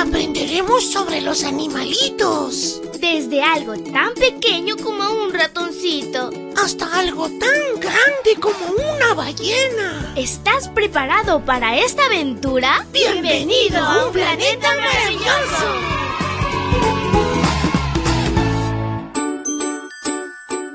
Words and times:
aprenderemos 0.00 0.90
sobre 0.90 1.20
los 1.20 1.44
animalitos. 1.44 2.80
Desde 2.98 3.42
algo 3.42 3.74
tan 3.92 4.14
pequeño 4.14 4.76
como 4.78 5.04
un 5.24 5.32
ratoncito. 5.32 6.30
Hasta 6.56 6.98
algo 6.98 7.28
tan 7.28 7.80
grande 7.80 8.40
como 8.40 8.58
una 8.94 9.12
ballena. 9.14 10.14
¿Estás 10.16 10.68
preparado 10.68 11.44
para 11.44 11.78
esta 11.78 12.06
aventura? 12.06 12.86
Bienvenido 12.92 13.78
a 13.78 14.06
un 14.06 14.12
planeta 14.12 14.68
maravilloso. 14.76 15.66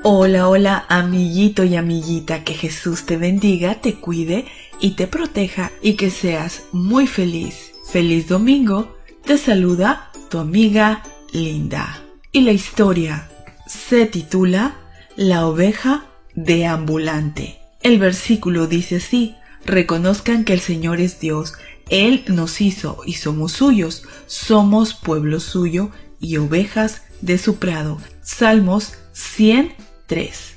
Hola, 0.04 0.48
hola, 0.48 0.86
amiguito 0.88 1.64
y 1.64 1.74
amiguita, 1.74 2.44
que 2.44 2.54
Jesús 2.54 3.06
te 3.06 3.16
bendiga, 3.16 3.80
te 3.80 3.96
cuide 3.96 4.46
y 4.78 4.92
te 4.92 5.08
proteja 5.08 5.72
y 5.82 5.94
que 5.94 6.10
seas 6.10 6.62
muy 6.70 7.08
feliz. 7.08 7.72
Feliz 7.90 8.28
domingo, 8.28 8.95
te 9.26 9.38
saluda 9.38 10.12
tu 10.30 10.38
amiga 10.38 11.02
Linda. 11.32 12.00
Y 12.30 12.42
la 12.42 12.52
historia 12.52 13.28
se 13.66 14.06
titula 14.06 14.76
La 15.16 15.46
oveja 15.48 16.06
deambulante. 16.34 17.58
El 17.82 17.98
versículo 17.98 18.68
dice 18.68 18.96
así, 18.96 19.34
reconozcan 19.64 20.44
que 20.44 20.52
el 20.52 20.60
Señor 20.60 21.00
es 21.00 21.18
Dios, 21.18 21.54
Él 21.88 22.24
nos 22.28 22.60
hizo 22.60 23.00
y 23.04 23.14
somos 23.14 23.52
suyos, 23.52 24.04
somos 24.26 24.94
pueblo 24.94 25.40
suyo 25.40 25.90
y 26.20 26.36
ovejas 26.36 27.02
de 27.20 27.38
su 27.38 27.56
prado. 27.56 27.98
Salmos 28.22 28.94
103. 29.12 30.55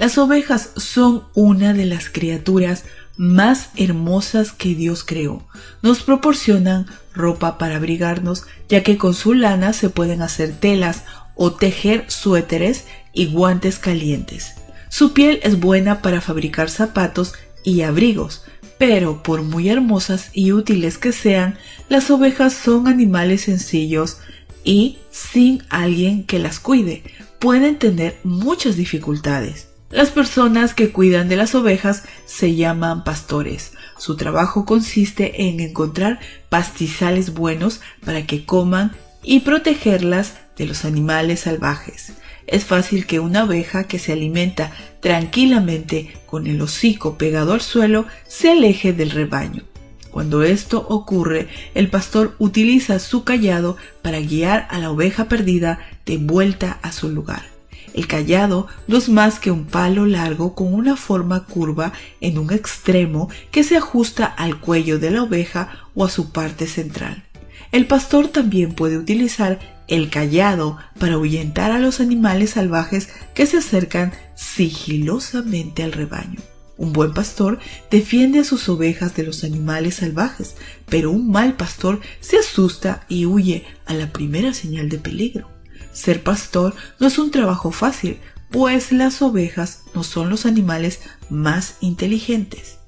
Las 0.00 0.16
ovejas 0.16 0.70
son 0.76 1.24
una 1.34 1.74
de 1.74 1.84
las 1.84 2.08
criaturas 2.08 2.84
más 3.18 3.68
hermosas 3.76 4.50
que 4.50 4.74
Dios 4.74 5.04
creó. 5.04 5.46
Nos 5.82 6.02
proporcionan 6.02 6.86
ropa 7.12 7.58
para 7.58 7.76
abrigarnos, 7.76 8.44
ya 8.66 8.82
que 8.82 8.96
con 8.96 9.12
su 9.12 9.34
lana 9.34 9.74
se 9.74 9.90
pueden 9.90 10.22
hacer 10.22 10.58
telas 10.58 11.02
o 11.34 11.52
tejer 11.52 12.06
suéteres 12.10 12.86
y 13.12 13.26
guantes 13.26 13.78
calientes. 13.78 14.54
Su 14.88 15.12
piel 15.12 15.38
es 15.42 15.60
buena 15.60 16.00
para 16.00 16.22
fabricar 16.22 16.70
zapatos 16.70 17.34
y 17.62 17.82
abrigos, 17.82 18.46
pero 18.78 19.22
por 19.22 19.42
muy 19.42 19.68
hermosas 19.68 20.30
y 20.32 20.52
útiles 20.52 20.96
que 20.96 21.12
sean, 21.12 21.58
las 21.90 22.10
ovejas 22.10 22.54
son 22.54 22.88
animales 22.88 23.42
sencillos 23.42 24.16
y 24.64 24.96
sin 25.10 25.62
alguien 25.68 26.24
que 26.24 26.38
las 26.38 26.58
cuide, 26.58 27.02
pueden 27.38 27.78
tener 27.78 28.18
muchas 28.24 28.76
dificultades. 28.76 29.69
Las 29.90 30.10
personas 30.10 30.72
que 30.72 30.92
cuidan 30.92 31.28
de 31.28 31.34
las 31.34 31.56
ovejas 31.56 32.04
se 32.24 32.54
llaman 32.54 33.02
pastores. 33.02 33.72
Su 33.98 34.16
trabajo 34.16 34.64
consiste 34.64 35.48
en 35.48 35.58
encontrar 35.58 36.20
pastizales 36.48 37.34
buenos 37.34 37.80
para 38.04 38.24
que 38.24 38.44
coman 38.44 38.92
y 39.24 39.40
protegerlas 39.40 40.34
de 40.56 40.66
los 40.66 40.84
animales 40.84 41.40
salvajes. 41.40 42.12
Es 42.46 42.64
fácil 42.64 43.04
que 43.04 43.18
una 43.18 43.42
oveja 43.42 43.84
que 43.84 43.98
se 43.98 44.12
alimenta 44.12 44.70
tranquilamente 45.00 46.16
con 46.26 46.46
el 46.46 46.62
hocico 46.62 47.18
pegado 47.18 47.52
al 47.52 47.60
suelo 47.60 48.06
se 48.28 48.52
aleje 48.52 48.92
del 48.92 49.10
rebaño. 49.10 49.64
Cuando 50.12 50.44
esto 50.44 50.86
ocurre, 50.88 51.48
el 51.74 51.90
pastor 51.90 52.36
utiliza 52.38 53.00
su 53.00 53.24
callado 53.24 53.76
para 54.02 54.20
guiar 54.20 54.68
a 54.70 54.78
la 54.78 54.92
oveja 54.92 55.24
perdida 55.24 55.80
de 56.06 56.16
vuelta 56.18 56.78
a 56.82 56.92
su 56.92 57.08
lugar. 57.08 57.49
El 57.94 58.06
callado 58.06 58.66
no 58.86 58.98
es 58.98 59.08
más 59.08 59.40
que 59.40 59.50
un 59.50 59.64
palo 59.64 60.06
largo 60.06 60.54
con 60.54 60.72
una 60.72 60.96
forma 60.96 61.44
curva 61.44 61.92
en 62.20 62.38
un 62.38 62.52
extremo 62.52 63.28
que 63.50 63.64
se 63.64 63.76
ajusta 63.76 64.26
al 64.26 64.60
cuello 64.60 64.98
de 64.98 65.10
la 65.10 65.22
oveja 65.22 65.70
o 65.94 66.04
a 66.04 66.10
su 66.10 66.30
parte 66.30 66.66
central. 66.66 67.24
El 67.72 67.86
pastor 67.86 68.28
también 68.28 68.74
puede 68.74 68.98
utilizar 68.98 69.58
el 69.86 70.08
callado 70.08 70.78
para 70.98 71.14
ahuyentar 71.14 71.72
a 71.72 71.78
los 71.78 72.00
animales 72.00 72.50
salvajes 72.50 73.08
que 73.34 73.46
se 73.46 73.58
acercan 73.58 74.12
sigilosamente 74.36 75.82
al 75.82 75.92
rebaño. 75.92 76.40
Un 76.76 76.92
buen 76.92 77.12
pastor 77.12 77.58
defiende 77.90 78.38
a 78.38 78.44
sus 78.44 78.68
ovejas 78.68 79.14
de 79.14 79.24
los 79.24 79.44
animales 79.44 79.96
salvajes, 79.96 80.56
pero 80.88 81.10
un 81.10 81.30
mal 81.30 81.54
pastor 81.54 82.00
se 82.20 82.38
asusta 82.38 83.04
y 83.08 83.26
huye 83.26 83.66
a 83.84 83.94
la 83.94 84.12
primera 84.12 84.54
señal 84.54 84.88
de 84.88 84.98
peligro. 84.98 85.59
Ser 85.92 86.22
pastor 86.22 86.74
no 86.98 87.06
es 87.06 87.18
un 87.18 87.30
trabajo 87.30 87.70
fácil, 87.70 88.18
pues 88.50 88.92
las 88.92 89.22
ovejas 89.22 89.82
no 89.94 90.02
son 90.02 90.28
los 90.28 90.46
animales 90.46 91.00
más 91.28 91.76
inteligentes. 91.80 92.78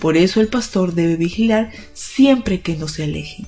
Por 0.00 0.16
eso 0.16 0.40
el 0.40 0.48
pastor 0.48 0.94
debe 0.94 1.16
vigilar 1.16 1.70
siempre 1.92 2.60
que 2.60 2.76
no 2.76 2.88
se 2.88 3.04
alejen. 3.04 3.46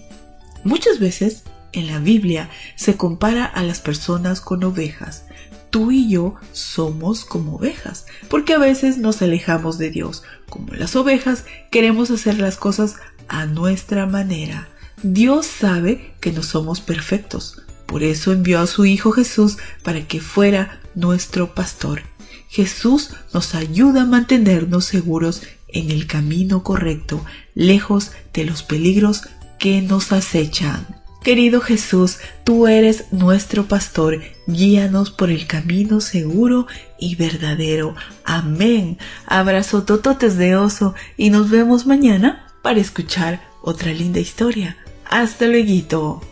Muchas 0.64 0.98
veces 0.98 1.44
en 1.72 1.86
la 1.86 1.98
Biblia 1.98 2.50
se 2.76 2.96
compara 2.96 3.44
a 3.44 3.62
las 3.62 3.80
personas 3.80 4.40
con 4.40 4.62
ovejas. 4.64 5.24
Tú 5.70 5.90
y 5.90 6.10
yo 6.10 6.34
somos 6.52 7.24
como 7.24 7.56
ovejas, 7.56 8.04
porque 8.28 8.52
a 8.52 8.58
veces 8.58 8.98
nos 8.98 9.22
alejamos 9.22 9.78
de 9.78 9.90
Dios. 9.90 10.22
Como 10.50 10.74
las 10.74 10.94
ovejas, 10.96 11.46
queremos 11.70 12.10
hacer 12.10 12.38
las 12.38 12.58
cosas 12.58 12.96
a 13.28 13.46
nuestra 13.46 14.06
manera. 14.06 14.68
Dios 15.02 15.46
sabe 15.46 16.14
que 16.20 16.30
no 16.30 16.42
somos 16.42 16.80
perfectos, 16.80 17.62
por 17.92 18.02
eso 18.02 18.32
envió 18.32 18.58
a 18.58 18.66
su 18.66 18.86
Hijo 18.86 19.12
Jesús 19.12 19.58
para 19.82 20.08
que 20.08 20.18
fuera 20.18 20.80
nuestro 20.94 21.54
pastor. 21.54 22.00
Jesús 22.48 23.10
nos 23.34 23.54
ayuda 23.54 24.02
a 24.02 24.06
mantenernos 24.06 24.86
seguros 24.86 25.42
en 25.68 25.90
el 25.90 26.06
camino 26.06 26.62
correcto, 26.62 27.22
lejos 27.54 28.12
de 28.32 28.46
los 28.46 28.62
peligros 28.62 29.28
que 29.58 29.82
nos 29.82 30.10
acechan. 30.10 30.86
Querido 31.22 31.60
Jesús, 31.60 32.16
tú 32.44 32.66
eres 32.66 33.04
nuestro 33.12 33.68
pastor, 33.68 34.22
guíanos 34.46 35.10
por 35.10 35.30
el 35.30 35.46
camino 35.46 36.00
seguro 36.00 36.68
y 36.98 37.16
verdadero. 37.16 37.94
Amén. 38.24 38.96
Abrazo 39.26 39.82
tototes 39.82 40.38
de 40.38 40.56
oso 40.56 40.94
y 41.18 41.28
nos 41.28 41.50
vemos 41.50 41.84
mañana 41.84 42.46
para 42.62 42.80
escuchar 42.80 43.42
otra 43.60 43.92
linda 43.92 44.18
historia. 44.18 44.78
Hasta 45.04 45.46
luego. 45.46 46.31